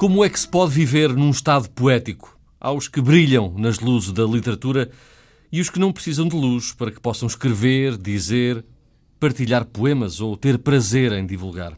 [0.00, 2.34] Como é que se pode viver num estado poético?
[2.58, 4.90] Há os que brilham nas luzes da literatura
[5.52, 8.64] e os que não precisam de luz para que possam escrever, dizer,
[9.20, 11.76] partilhar poemas ou ter prazer em divulgar.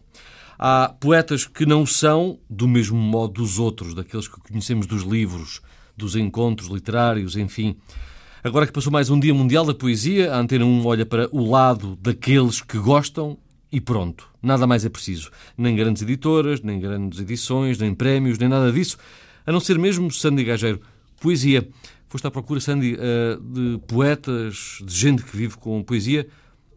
[0.57, 5.61] Há poetas que não são do mesmo modo dos outros, daqueles que conhecemos dos livros,
[5.97, 7.77] dos encontros literários, enfim.
[8.45, 11.51] Agora que passou mais um Dia Mundial da Poesia, a Antena 1 olha para o
[11.51, 13.37] lado daqueles que gostam
[13.73, 14.29] e pronto.
[14.43, 15.31] Nada mais é preciso.
[15.57, 18.99] Nem grandes editoras, nem grandes edições, nem prémios, nem nada disso.
[19.47, 20.81] A não ser mesmo Sandy Gageiro.
[21.19, 21.67] Poesia.
[22.09, 26.29] Foste à procura, Sandy, eh, de poetas, de gente que vive com poesia,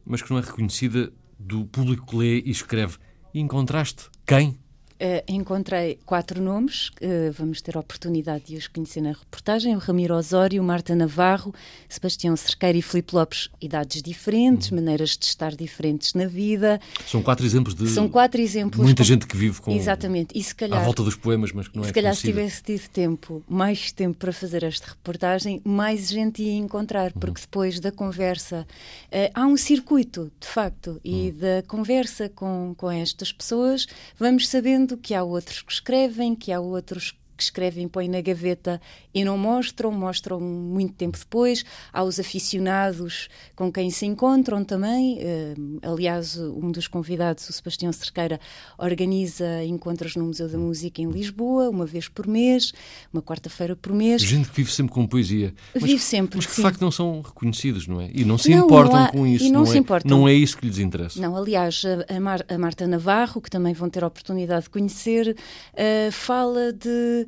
[0.06, 2.98] mas que não é reconhecida do público que lê e escreve.
[3.34, 4.58] E encontraste quem?
[5.06, 9.78] Uh, encontrei quatro nomes, uh, vamos ter a oportunidade de os conhecer na reportagem: o
[9.78, 11.54] Ramiro Osório, Marta Navarro,
[11.88, 13.50] Sebastião Cerqueira e Filipe Lopes.
[13.62, 14.78] Idades diferentes, uhum.
[14.78, 16.80] maneiras de estar diferentes na vida.
[17.06, 17.88] São quatro exemplos de.
[17.90, 18.84] São quatro exemplos.
[18.84, 19.08] Muita com...
[19.08, 19.72] gente que vive com.
[19.72, 20.36] Exatamente.
[20.36, 20.80] E se calhar.
[20.80, 22.34] À volta dos poemas, mas que não é Se calhar, conhecida.
[22.34, 27.42] se tivesse tido tempo, mais tempo para fazer esta reportagem, mais gente ia encontrar, porque
[27.42, 27.46] uhum.
[27.46, 28.66] depois da conversa.
[29.12, 31.38] Uh, há um circuito, de facto, e uhum.
[31.38, 33.86] da conversa com, com estas pessoas,
[34.18, 38.82] vamos sabendo que há outros que escrevem, que há outros que escrevem põem na gaveta
[39.14, 41.64] e não mostram, mostram muito tempo depois.
[41.92, 45.20] Há os aficionados com quem se encontram também.
[45.20, 48.40] Uh, aliás, um dos convidados, o Sebastião Cerqueira,
[48.78, 52.74] organiza encontros no Museu da Música em Lisboa, uma vez por mês,
[53.14, 54.22] uma quarta-feira por mês.
[54.22, 55.54] Gente que vive sempre com poesia.
[55.74, 56.38] Mas, vive sempre.
[56.38, 58.10] Mas que de facto não são reconhecidos, não é?
[58.14, 59.46] E não se não, importam não há, com isso.
[59.46, 60.18] E não, não se é, importam.
[60.18, 61.20] Não é isso que lhes interessa.
[61.20, 65.36] Não, aliás, a, Mar, a Marta Navarro, que também vão ter a oportunidade de conhecer,
[65.74, 67.25] uh, fala de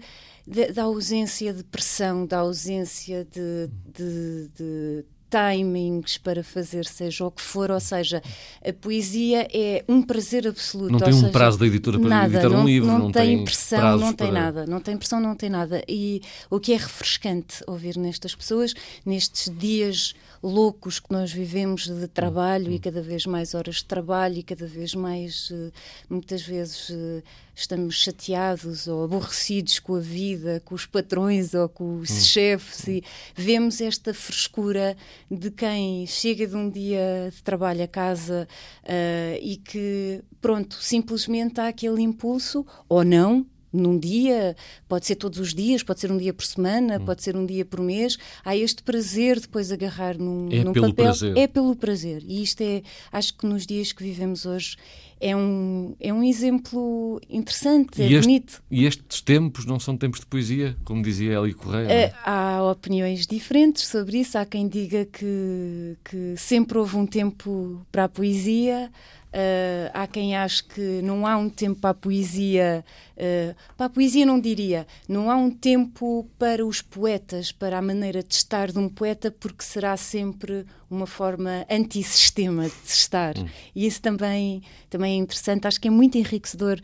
[0.73, 7.41] da ausência de pressão, da ausência de, de, de timings para fazer seja o que
[7.41, 8.21] for, ou seja,
[8.65, 10.91] a poesia é um prazer absoluto.
[10.91, 13.11] Não tem um seja, prazo da editora para nada, editar não, um livro, não, não
[13.11, 14.41] tem pressão, não tem para...
[14.41, 15.83] nada, não tem pressão, não tem nada.
[15.87, 18.73] E o que é refrescante ouvir nestas pessoas,
[19.05, 24.37] nestes dias loucos que nós vivemos de trabalho e cada vez mais horas de trabalho
[24.37, 25.71] e cada vez mais, eh,
[26.09, 27.23] muitas vezes, eh,
[27.55, 32.21] estamos chateados ou aborrecidos com a vida, com os patrões ou com os hum.
[32.21, 33.03] chefes e
[33.35, 34.95] vemos esta frescura
[35.29, 38.47] de quem chega de um dia de trabalho a casa
[38.83, 44.55] uh, e que, pronto, simplesmente há aquele impulso ou não num dia,
[44.87, 47.05] pode ser todos os dias, pode ser um dia por semana, hum.
[47.05, 48.17] pode ser um dia por mês.
[48.43, 51.05] Há este prazer depois agarrar num, é num pelo papel.
[51.05, 51.37] Prazer.
[51.37, 52.23] É pelo prazer.
[52.25, 54.77] E isto é, acho que nos dias que vivemos hoje
[55.19, 58.61] é um, é um exemplo interessante, é e bonito.
[58.69, 61.91] e estes tempos não são tempos de poesia, como dizia Eli Correia?
[61.91, 64.37] É, há opiniões diferentes sobre isso.
[64.37, 68.91] Há quem diga que, que sempre houve um tempo para a poesia.
[69.27, 72.83] Uh, há quem ache que não há um tempo para a poesia,
[73.17, 77.81] uh, para a poesia não diria, não há um tempo para os poetas, para a
[77.81, 83.37] maneira de estar de um poeta, porque será sempre uma forma antissistema de estar.
[83.37, 83.47] Hum.
[83.75, 86.79] E isso também, também é interessante, acho que é muito enriquecedor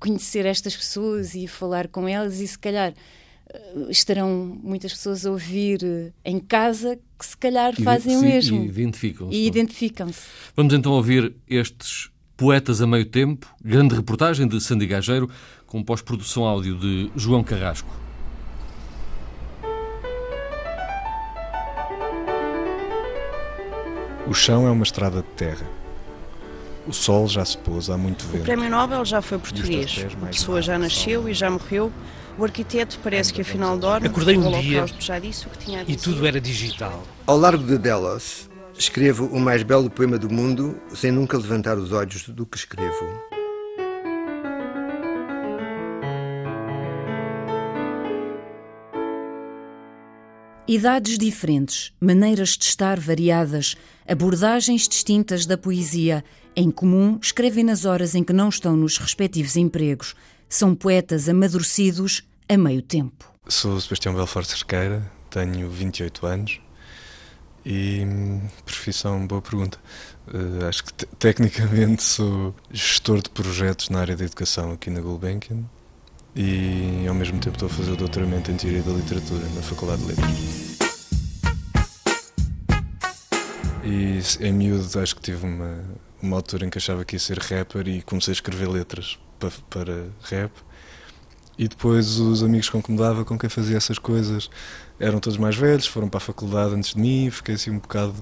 [0.00, 2.94] conhecer estas pessoas e falar com elas e se calhar
[3.88, 8.64] estarão muitas pessoas a ouvir eh, em casa que se calhar fazem sim, o mesmo.
[8.64, 9.36] E identificam-se.
[9.36, 10.20] E identificam-se.
[10.56, 15.28] Vamos então ouvir estes Poetas a Meio Tempo, grande reportagem de Sandy Gageiro,
[15.66, 17.90] com pós-produção áudio de João Carrasco.
[24.28, 25.66] O chão é uma estrada de terra.
[26.86, 28.42] O sol já se pôs, há muito vento.
[28.42, 30.06] O Prémio Nobel já foi português.
[30.22, 31.92] A pessoa já nasceu e já morreu.
[32.38, 34.06] O arquiteto parece que afinal dorme.
[34.06, 37.02] Acordei um dia já disse o que tinha a e tudo era digital.
[37.26, 41.90] Ao largo de Delos, escrevo o mais belo poema do mundo sem nunca levantar os
[41.90, 43.04] olhos do que escrevo.
[50.68, 53.74] Idades diferentes, maneiras de estar variadas,
[54.06, 56.22] abordagens distintas da poesia,
[56.54, 60.14] em comum escrevem nas horas em que não estão nos respectivos empregos.
[60.48, 63.30] São poetas amadurecidos a meio tempo.
[63.46, 66.60] Sou Sebastião Belfort Cerqueira, tenho 28 anos
[67.64, 68.06] e
[68.64, 69.78] profissão, boa pergunta.
[70.26, 75.64] Uh, acho que tecnicamente sou gestor de projetos na área da educação aqui na Gulbenkian
[76.34, 80.02] e ao mesmo tempo estou a fazer o doutoramento em Teoria da Literatura na Faculdade
[80.02, 80.78] de Letras.
[83.84, 85.84] E em miúdo acho que tive uma,
[86.22, 89.50] uma altura em que achava que ia ser rapper e comecei a escrever letras para,
[89.68, 90.52] para rap
[91.58, 94.48] e depois os amigos com que me dava, com quem fazia essas coisas,
[95.00, 98.14] eram todos mais velhos, foram para a faculdade antes de mim, fiquei assim um bocado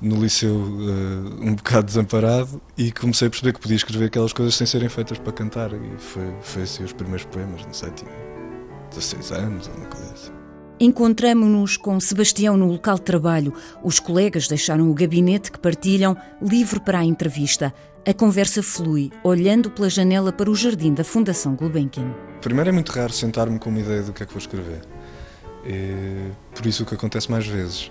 [0.00, 4.54] no liceu uh, um bocado desamparado e comecei a perceber que podia escrever aquelas coisas
[4.54, 5.72] sem serem feitas para cantar.
[5.72, 8.10] E foi, foi assim os primeiros poemas, não sei, tinha
[8.90, 10.32] 16 anos ou uma coisa assim.
[10.78, 13.54] Encontramo-nos com Sebastião no local de trabalho.
[13.82, 17.72] Os colegas deixaram o gabinete que partilham, livre para a entrevista.
[18.08, 22.14] A conversa flui, olhando pela janela para o jardim da Fundação Gulbenkian.
[22.40, 24.80] Primeiro é muito raro sentar-me com uma ideia do que é que vou escrever.
[26.54, 27.90] Por isso o que acontece mais vezes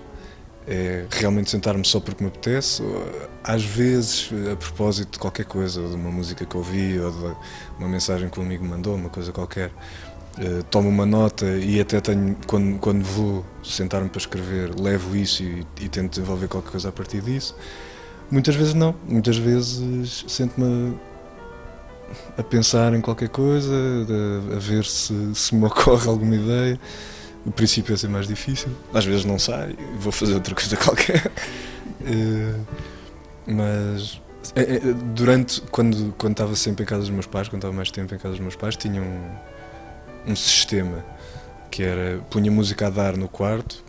[0.66, 3.12] é realmente sentar-me só porque me apetece, ou,
[3.44, 7.36] às vezes a propósito de qualquer coisa, de uma música que ouvi ou de
[7.78, 9.70] uma mensagem que um amigo me mandou, uma coisa qualquer.
[10.38, 15.44] Uh, tomo uma nota e até tenho, quando, quando vou sentar-me para escrever, levo isso
[15.44, 17.54] e, e, tento desenvolver qualquer coisa a partir disso.
[18.30, 20.96] Muitas vezes não, muitas vezes sento-me
[22.38, 26.80] a pensar em qualquer coisa, a, a ver se, se me ocorre alguma ideia.
[27.46, 31.32] O princípio é ser mais difícil, às vezes não sai, vou fazer outra coisa qualquer.
[32.02, 32.66] Uh,
[33.46, 34.20] mas
[34.56, 34.80] é, é,
[35.14, 38.18] durante, quando, quando estava sempre em casa dos meus pais, quando estava mais tempo em
[38.18, 39.56] casa dos meus pais, tinha um
[40.28, 41.06] um sistema
[41.70, 43.84] que era punha música a dar no quarto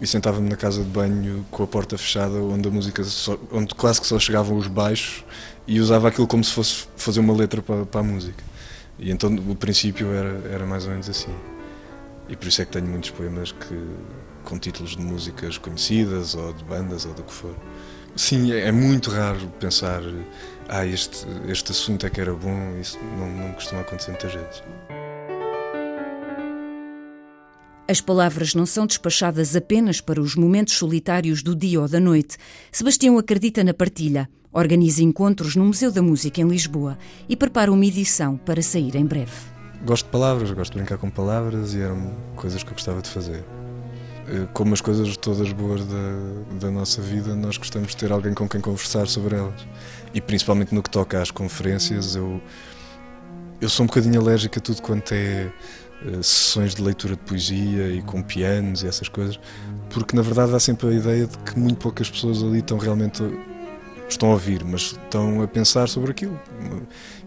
[0.00, 3.74] e sentava-me na casa de banho com a porta fechada onde a música só, onde
[3.74, 5.24] quase que só chegavam os baixos
[5.66, 8.42] e usava aquilo como se fosse fazer uma letra para, para a música.
[8.98, 11.34] E então o princípio era era mais ou menos assim.
[12.28, 13.88] E por isso é que tenho muitos poemas que
[14.44, 17.54] com títulos de músicas conhecidas ou de bandas ou do que for.
[18.16, 20.02] Sim é, é muito raro pensar
[20.68, 24.62] ah este este assunto é que era bom isso não, não costuma acontecer muitas vezes
[27.90, 32.36] As palavras não são despachadas apenas para os momentos solitários do dia ou da noite.
[32.70, 37.86] Sebastião acredita na partilha, organiza encontros no Museu da Música em Lisboa e prepara uma
[37.86, 39.32] edição para sair em breve.
[39.86, 43.08] Gosto de palavras, gosto de brincar com palavras e eram coisas que eu gostava de
[43.08, 43.42] fazer.
[44.26, 48.34] Eh, como as coisas todas boas da, da nossa vida, nós gostamos de ter alguém
[48.34, 49.66] com quem conversar sobre elas.
[50.12, 52.38] E principalmente no que toca às conferências, eu,
[53.62, 55.50] eu sou um bocadinho alérgico a tudo quanto é
[56.22, 59.38] sessões de leitura de poesia e com pianos e essas coisas,
[59.90, 63.22] porque na verdade há sempre a ideia de que muito poucas pessoas ali estão realmente
[64.08, 66.38] estão a ouvir, mas estão a pensar sobre aquilo.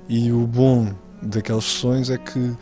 [0.10, 2.56] E o bom daquelas sessões é que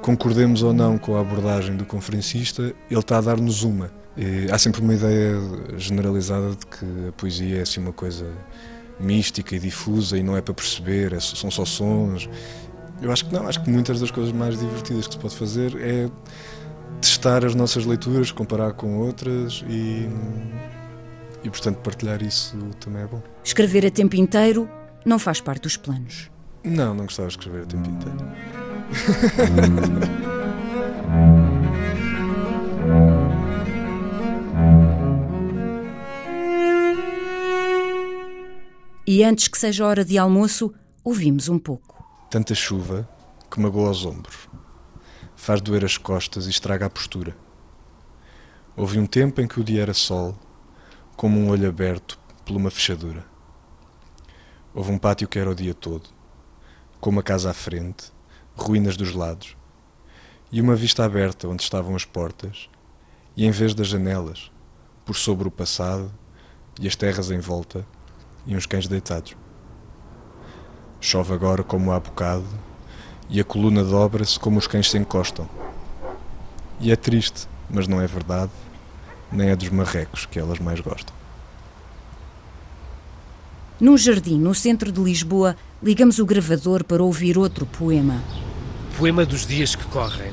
[0.00, 3.90] concordemos ou não com a abordagem do conferencista, ele está a dar-nos uma.
[4.16, 5.34] E há sempre uma ideia
[5.76, 8.26] generalizada de que a poesia é assim uma coisa
[8.98, 12.28] mística e difusa e não é para perceber, é, são só sons
[13.00, 15.76] eu acho que não, acho que muitas das coisas mais divertidas que se pode fazer
[15.80, 16.10] é
[17.00, 20.08] testar as nossas leituras, comparar com outras e,
[21.44, 23.22] e portanto partilhar isso também é bom.
[23.44, 24.68] Escrever a tempo inteiro
[25.04, 26.30] não faz parte dos planos.
[26.64, 28.18] Não, não gostava de escrever a tempo inteiro.
[39.06, 41.95] e antes que seja hora de almoço, ouvimos um pouco.
[42.36, 43.08] Tanta chuva
[43.50, 44.46] que magoa os ombros,
[45.34, 47.34] faz doer as costas e estraga a postura.
[48.76, 50.38] Houve um tempo em que o dia era sol,
[51.16, 53.24] como um olho aberto por uma fechadura.
[54.74, 56.10] Houve um pátio que era o dia todo,
[57.00, 58.12] com uma casa à frente,
[58.54, 59.56] ruínas dos lados,
[60.52, 62.68] e uma vista aberta onde estavam as portas,
[63.34, 64.52] e em vez das janelas,
[65.06, 66.12] por sobre o passado,
[66.78, 67.86] e as terras em volta,
[68.44, 69.34] e uns cães deitados.
[71.06, 72.48] Chove agora como há bocado,
[73.30, 75.48] e a coluna dobra-se como os cães se encostam.
[76.80, 78.50] E é triste, mas não é verdade,
[79.30, 81.14] nem é dos marrecos que elas mais gostam.
[83.78, 88.20] Num jardim, no centro de Lisboa, ligamos o gravador para ouvir outro poema.
[88.98, 90.32] Poema dos dias que correm.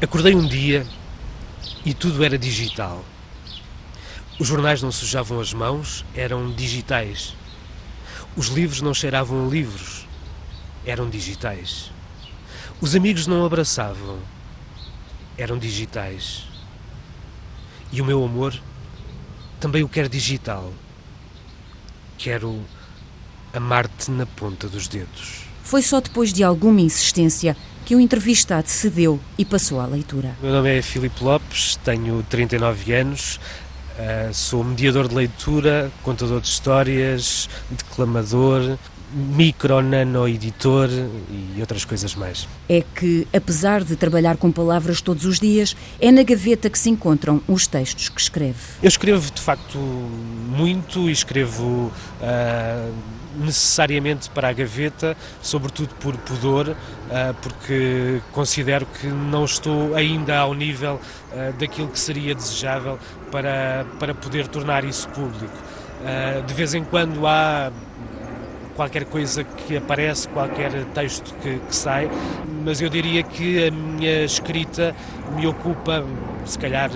[0.00, 0.86] Acordei um dia
[1.84, 3.04] e tudo era digital.
[4.40, 7.36] Os jornais não sujavam as mãos, eram digitais.
[8.36, 10.06] Os livros não cheiravam a livros,
[10.86, 11.90] eram digitais.
[12.80, 14.18] Os amigos não abraçavam,
[15.36, 16.44] eram digitais.
[17.92, 18.58] E o meu amor
[19.60, 20.72] também o quero digital.
[22.18, 22.60] Quero
[23.52, 25.42] amar-te na ponta dos dedos.
[25.62, 30.34] Foi só depois de alguma insistência que o entrevistado cedeu e passou à leitura.
[30.42, 33.38] Meu nome é Filipe Lopes, tenho 39 anos,
[33.92, 38.78] Uh, sou mediador de leitura, contador de histórias, declamador,
[39.12, 40.88] micro, nano editor
[41.30, 42.48] e outras coisas mais.
[42.68, 46.88] É que, apesar de trabalhar com palavras todos os dias, é na gaveta que se
[46.88, 48.58] encontram os textos que escreve.
[48.82, 52.92] Eu escrevo de facto muito e escrevo uh,
[53.36, 60.54] necessariamente para a gaveta, sobretudo por pudor, uh, porque considero que não estou ainda ao
[60.54, 61.00] nível
[61.32, 62.98] uh, daquilo que seria desejável
[63.32, 65.58] para, para poder tornar isso público.
[66.46, 67.72] de vez em quando há
[68.76, 72.10] qualquer coisa que aparece, qualquer texto que, que, sai,
[72.64, 74.94] mas eu diria que a minha escrita
[75.36, 76.04] me ocupa,
[76.44, 76.90] se calhar,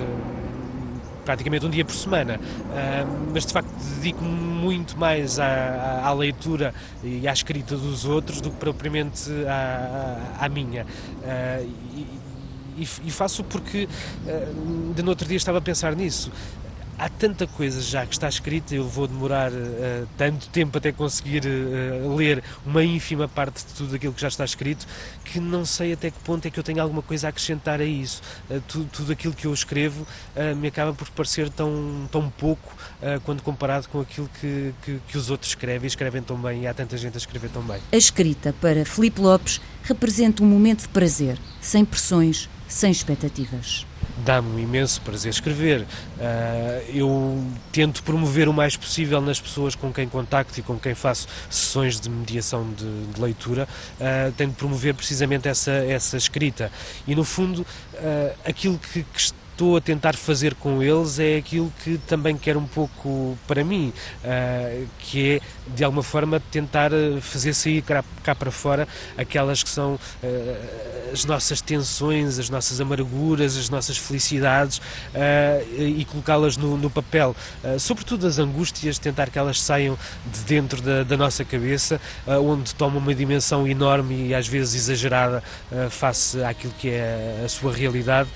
[1.24, 6.72] praticamente um dia por semana, uh, mas de facto dedico-me muito mais à, à, leitura
[7.02, 10.84] e à escrita dos outros do que propriamente à, à, à minha.
[10.84, 12.25] Uh, e,
[12.76, 13.88] e, faço porque,
[14.26, 16.30] uh, de no outro dia estava a pensar nisso
[16.98, 21.42] há tanta coisa já que está escrita, eu vou demorar uh, tanto tempo até conseguir
[21.46, 24.86] uh, ler uma ínfima parte de tudo aquilo que já está escrito,
[25.24, 27.84] que não sei até que ponto é que eu tenho alguma coisa a acrescentar a
[27.84, 28.22] isso.
[28.50, 30.06] Uh, tudo, tudo, aquilo que eu escrevo
[30.56, 32.74] me acaba por parecer tão, tão pouco
[33.24, 36.66] quando comparado com aquilo que, que, que os outros escrevem e escrevem tão bem, e
[36.66, 37.80] há tanta gente a escrever tão bem.
[37.92, 43.86] A escrita para Filipe Lopes representa um momento de prazer, sem pressões, sem expectativas
[44.24, 45.82] dá-me um imenso prazer escrever.
[45.82, 45.86] Uh,
[46.92, 51.28] eu tento promover o mais possível nas pessoas com quem contacto e com quem faço
[51.50, 53.68] sessões de mediação de, leitura,
[54.00, 56.70] uh, tento promover precisamente essa, essa escrita.
[57.06, 61.72] E no fundo, uh, aquilo que, que estou a tentar fazer com eles é aquilo
[61.82, 63.90] que também quero um pouco para mim,
[64.22, 65.40] uh, que é
[65.74, 66.90] de alguma forma tentar
[67.22, 68.86] fazer sair cá, cá para fora
[69.16, 76.04] aquelas que são uh, as nossas tensões, as nossas amarguras, as nossas felicidades uh, e
[76.04, 77.34] colocá-las no, no, papel,
[77.78, 82.98] sobretudo as angústias, tentar que elas saiam de dentro da, da nossa cabeça, onde tomam
[82.98, 85.42] uma dimensão enorme e às vezes exagerada
[85.90, 88.28] face àquilo que é a sua realidade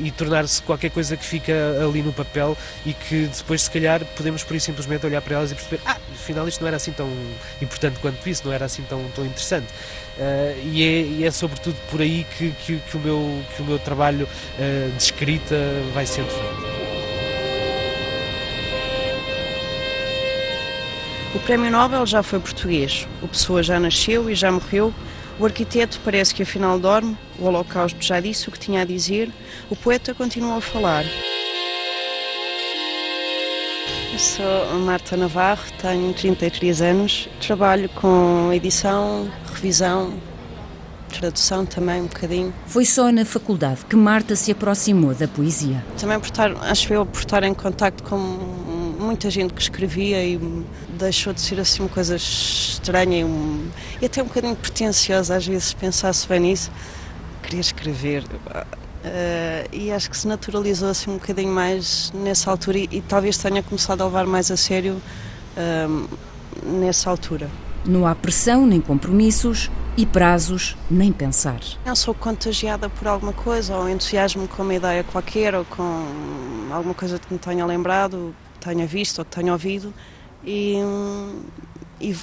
[0.00, 1.52] e tornar-se qualquer coisa que fica
[1.82, 5.52] ali no papel e que depois, se calhar, podemos por isso simplesmente olhar para elas
[5.52, 7.10] e perceber: ah, afinal, isto não era assim tão
[7.60, 9.66] importante quanto isso, não era assim tão, tão interessante.
[10.16, 13.64] Uh, e, é, e, é, sobretudo por aí que, que, que, o, meu, que o
[13.64, 15.56] meu trabalho uh, de escrita
[15.92, 16.74] vai sendo feito.
[21.34, 23.08] O Prémio Nobel já foi português.
[23.20, 24.94] O Pessoa já nasceu e já morreu
[25.38, 29.30] o arquiteto parece que afinal dorme, o Holocausto já disse o que tinha a dizer,
[29.70, 31.04] o poeta continua a falar.
[34.12, 40.14] Eu sou Marta Navarro, tenho 33 anos, trabalho com edição, revisão,
[41.08, 42.54] tradução também um bocadinho.
[42.66, 45.84] Foi só na faculdade que Marta se aproximou da poesia.
[45.98, 48.16] Também por estar, acho eu, por estar em contato com
[49.04, 50.40] muita gente que escrevia e
[50.98, 53.68] deixou de ser assim uma coisa estranha e, um,
[54.00, 56.70] e até um bocadinho pretenciosa, às vezes pensasse bem nisso.
[57.42, 58.24] Queria escrever.
[58.24, 63.36] Uh, e acho que se naturalizou assim um bocadinho mais nessa altura e, e talvez
[63.36, 65.00] tenha começado a levar mais a sério
[65.56, 66.08] uh,
[66.62, 67.50] nessa altura.
[67.84, 71.60] Não há pressão nem compromissos e prazos nem pensar.
[71.84, 76.06] Eu sou contagiada por alguma coisa, ou entusiasmo com uma ideia qualquer, ou com
[76.72, 78.34] alguma coisa que me tenha lembrado,
[78.64, 79.92] tenha visto ou que tenha ouvido
[80.44, 80.76] e,
[82.00, 82.16] e,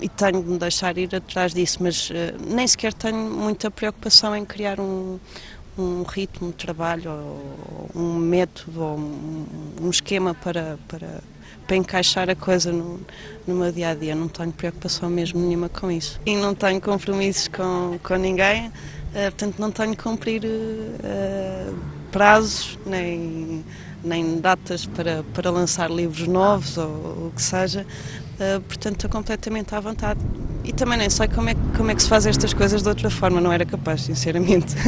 [0.00, 2.14] e tenho de me deixar ir atrás disso, mas uh,
[2.46, 5.18] nem sequer tenho muita preocupação em criar um,
[5.78, 9.46] um ritmo de trabalho, ou um método, ou um,
[9.80, 11.20] um esquema para, para,
[11.66, 13.00] para encaixar a coisa no,
[13.46, 14.14] no meu dia a dia.
[14.14, 16.20] Não tenho preocupação mesmo nenhuma com isso.
[16.26, 18.72] E não tenho compromissos com, com ninguém, uh,
[19.12, 21.78] portanto, não tenho que cumprir uh,
[22.10, 23.64] prazos nem
[24.04, 26.86] nem datas para, para lançar livros novos ou
[27.28, 27.86] o que seja,
[28.34, 30.20] uh, portanto estou completamente à vontade.
[30.64, 33.10] E também nem sei como é, como é que se faz estas coisas de outra
[33.10, 34.74] forma, não era capaz, sinceramente.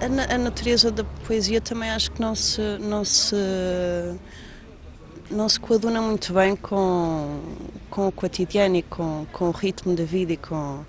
[0.00, 3.34] a, a, natureza da poesia também acho que não se, não se,
[5.30, 7.40] não se coaduna muito bem com,
[7.90, 10.84] com o cotidiano e com, com o ritmo da vida e com,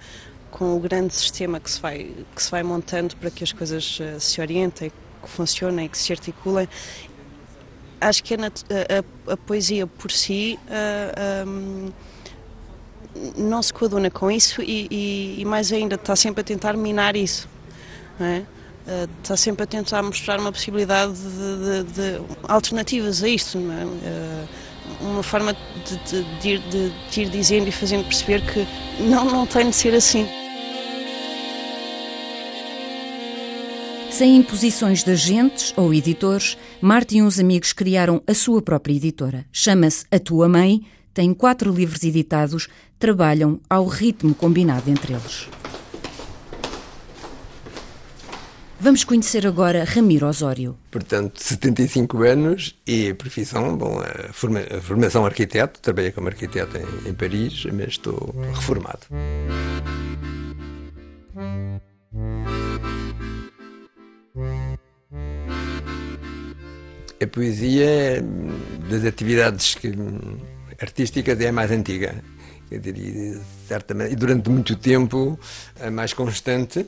[0.52, 4.00] com o grande sistema que se vai, que se vai montando para que as coisas
[4.00, 4.92] uh, se orientem
[5.22, 6.68] que funcionem, que se articulem.
[8.00, 11.92] Acho que a, a, a poesia por si uh, um,
[13.38, 17.16] não se coaduna com isso e, e, e, mais ainda está sempre a tentar minar
[17.16, 17.48] isso.
[18.20, 18.40] É?
[18.40, 23.58] Uh, está sempre a tentar mostrar uma possibilidade de, de, de alternativas a isto.
[23.58, 23.86] É?
[23.86, 24.48] Uh,
[25.00, 28.68] uma forma de, de, de, de ir dizendo e fazendo perceber que
[29.00, 30.28] não, não tem de ser assim.
[34.12, 39.46] Sem imposições de agentes ou editores, Marta e uns amigos criaram a sua própria editora.
[39.54, 42.68] Chama-se A Tua Mãe, têm quatro livros editados,
[43.00, 45.48] trabalham ao ritmo combinado entre eles.
[48.80, 50.78] Vamos conhecer agora Ramiro Osório.
[50.92, 54.02] Portanto, 75 anos e profissão, bom,
[54.34, 59.08] forma, formação arquiteto, trabalhei como arquiteto em, em Paris, mas estou reformado.
[67.22, 68.24] A poesia
[68.90, 69.94] das atividades que,
[70.82, 72.16] artísticas é a mais antiga.
[72.68, 75.40] Quer dizer, certamente, e durante muito tempo
[75.80, 76.86] a mais constante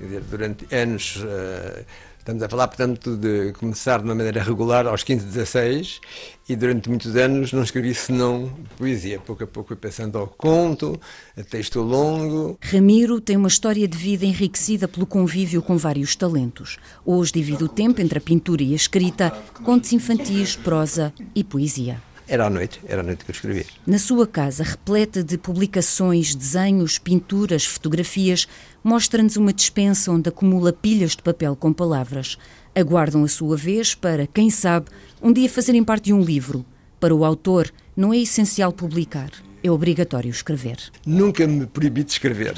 [0.00, 1.84] dizer, durante anos, uh,
[2.24, 6.00] estamos a falar, portanto, de começar de uma maneira regular aos 15, 16
[6.48, 9.20] e durante muitos anos não escrevi senão poesia.
[9.20, 10.98] Pouco a pouco fui pensando ao conto,
[11.36, 12.58] a texto longo.
[12.62, 16.78] Ramiro tem uma história de vida enriquecida pelo convívio com vários talentos.
[17.04, 19.30] Hoje divide o tempo entre a pintura e a escrita,
[19.62, 22.13] contos infantis, prosa e poesia.
[22.26, 23.66] Era à noite, era à noite que eu escrevia.
[23.86, 28.48] Na sua casa, repleta de publicações, desenhos, pinturas, fotografias,
[28.82, 32.38] mostra-nos uma dispensa onde acumula pilhas de papel com palavras.
[32.74, 34.86] Aguardam a sua vez para, quem sabe,
[35.22, 36.64] um dia fazerem parte de um livro.
[36.98, 39.30] Para o autor, não é essencial publicar,
[39.64, 40.76] é obrigatório escrever.
[41.06, 42.52] Nunca me proibi de escrever,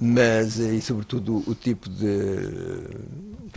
[0.00, 2.08] mas, e sobretudo, o tipo de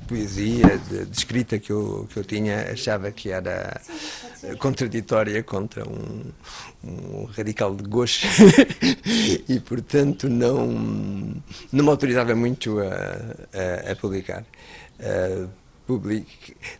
[0.07, 3.81] poesia, de, de, escrita que eu, que eu tinha, achava que era
[4.59, 6.21] contraditória contra um,
[6.83, 8.27] um radical de gauche
[9.49, 10.67] e, portanto, não,
[11.71, 14.45] não me autorizava muito a, a, a publicar.
[14.99, 15.49] Uh,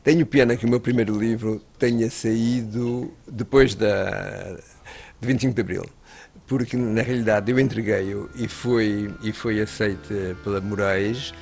[0.04, 4.56] Tenho pena que o meu primeiro livro tenha saído depois da,
[5.20, 5.84] de 25 de Abril
[6.48, 11.34] porque na realidade eu entreguei-o e foi, e foi aceito pela Moraes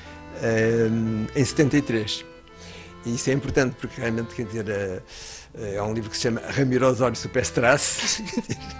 [0.91, 2.25] um, em 73.
[3.05, 5.03] E isso é importante porque realmente, quer dizer,
[5.53, 8.23] é um livro que se chama Ramiro Osório Superstrasse.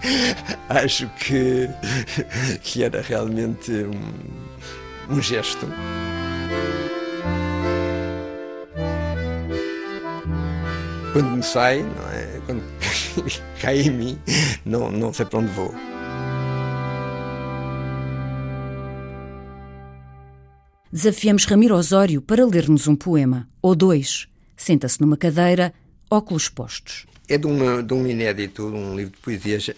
[0.68, 1.68] Acho que,
[2.62, 5.66] que era realmente um, um gesto.
[11.12, 12.40] Quando me sai, é?
[12.46, 12.62] quando
[13.60, 14.18] cai em mim,
[14.64, 15.91] não, não sei para onde vou.
[20.92, 24.28] Desafiamos Ramiro Osório para ler-nos um poema, ou dois.
[24.56, 25.72] Senta-se numa cadeira,
[26.10, 27.06] óculos postos.
[27.26, 29.70] É de, uma, de um inédito, um livro de poesias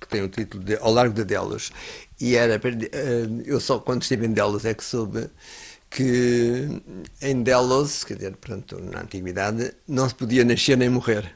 [0.00, 1.72] que tem o título de Ao Largo de Delos.
[2.20, 5.28] E era, eh, eu só quando estive em Delos é que soube
[5.90, 6.68] que
[7.20, 11.34] em Delos, quer dizer, portanto, na antiguidade, não se podia nascer nem morrer.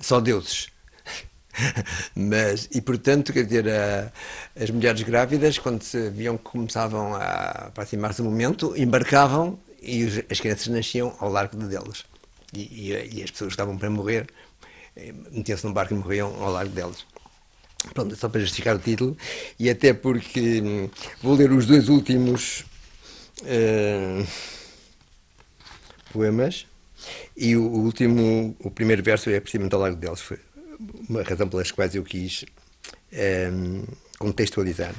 [0.00, 0.68] Só deuses.
[2.14, 4.12] Mas, e portanto, quer dizer, a,
[4.60, 10.40] as mulheres grávidas, quando se viam que começavam a aproximar-se do momento, embarcavam e as
[10.40, 12.04] crianças nasciam ao largo de delas.
[12.52, 14.26] E, e, e as pessoas que estavam para morrer
[14.96, 17.04] eh, metiam-se num barco e morriam ao largo delas.
[17.92, 19.16] Pronto, só para justificar o título,
[19.58, 20.90] e até porque hum,
[21.22, 22.64] vou ler os dois últimos
[23.42, 24.26] uh,
[26.12, 26.66] poemas,
[27.36, 30.38] e o, o, último, o primeiro verso é precisamente ao largo deles, foi
[31.08, 32.44] uma razão pelas quais eu quis
[33.12, 33.84] um, ehm,
[34.18, 34.94] contextualizar.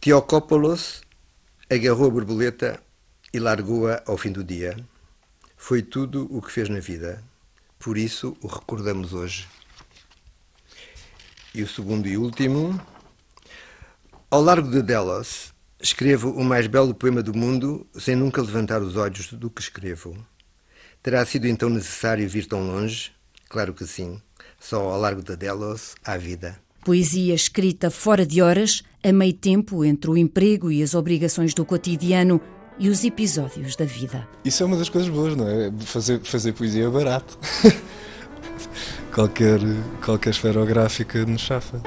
[0.00, 1.02] Teocópolos
[1.68, 2.82] agarrou a borboleta
[3.32, 4.76] e largou-a ao fim do dia.
[5.56, 7.22] Foi tudo o que fez na vida.
[7.78, 9.46] Por isso o recordamos hoje.
[11.54, 12.80] E o segundo e último.
[14.30, 18.96] Ao largo de Delos, escrevo o mais belo poema do mundo sem nunca levantar os
[18.96, 20.16] olhos do que escrevo.
[21.02, 23.10] Terá sido então necessário vir tão longe?
[23.48, 24.20] Claro que sim.
[24.58, 26.58] Só ao largo de Delos há vida.
[26.84, 31.64] Poesia escrita fora de horas, a meio tempo entre o emprego e as obrigações do
[31.64, 32.40] cotidiano
[32.78, 34.28] e os episódios da vida.
[34.44, 35.72] Isso é uma das coisas boas, não é?
[35.80, 37.38] Fazer, fazer poesia é barato.
[39.12, 39.60] qualquer,
[40.04, 41.82] qualquer esferográfica nos chafa.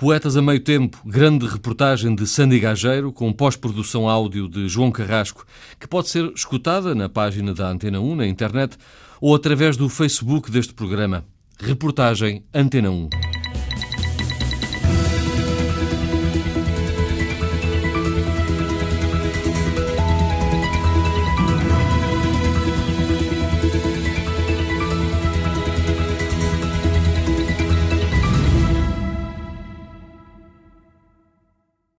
[0.00, 5.44] Poetas a Meio Tempo, grande reportagem de Sandy Gageiro, com pós-produção áudio de João Carrasco,
[5.78, 8.78] que pode ser escutada na página da Antena 1 na internet
[9.20, 11.22] ou através do Facebook deste programa.
[11.58, 13.39] Reportagem Antena 1.